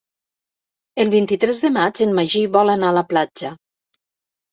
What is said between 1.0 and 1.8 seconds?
El vint-i-tres de